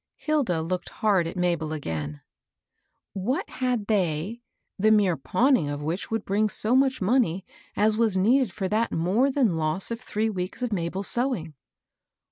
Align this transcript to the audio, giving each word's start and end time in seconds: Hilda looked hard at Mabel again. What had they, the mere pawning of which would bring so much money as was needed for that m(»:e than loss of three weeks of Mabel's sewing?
Hilda 0.15 0.63
looked 0.63 0.89
hard 0.89 1.27
at 1.27 1.37
Mabel 1.37 1.71
again. 1.73 2.21
What 3.13 3.47
had 3.47 3.85
they, 3.85 4.41
the 4.79 4.89
mere 4.91 5.15
pawning 5.15 5.69
of 5.69 5.83
which 5.83 6.09
would 6.09 6.25
bring 6.25 6.49
so 6.49 6.75
much 6.75 7.03
money 7.03 7.45
as 7.75 7.97
was 7.97 8.17
needed 8.17 8.51
for 8.51 8.67
that 8.67 8.91
m(»:e 8.91 9.29
than 9.29 9.57
loss 9.57 9.91
of 9.91 10.01
three 10.01 10.31
weeks 10.31 10.63
of 10.63 10.73
Mabel's 10.73 11.07
sewing? 11.07 11.53